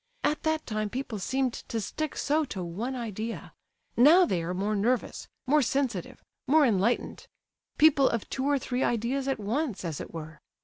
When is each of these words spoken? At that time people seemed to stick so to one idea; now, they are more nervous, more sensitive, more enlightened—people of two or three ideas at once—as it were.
At 0.23 0.41
that 0.41 0.65
time 0.65 0.89
people 0.89 1.19
seemed 1.19 1.53
to 1.53 1.79
stick 1.79 2.15
so 2.15 2.43
to 2.45 2.63
one 2.63 2.95
idea; 2.95 3.53
now, 3.95 4.25
they 4.25 4.41
are 4.41 4.55
more 4.55 4.75
nervous, 4.75 5.27
more 5.45 5.61
sensitive, 5.61 6.23
more 6.47 6.65
enlightened—people 6.65 8.09
of 8.09 8.27
two 8.27 8.45
or 8.49 8.57
three 8.57 8.83
ideas 8.83 9.27
at 9.27 9.39
once—as 9.39 10.01
it 10.01 10.11
were. 10.11 10.39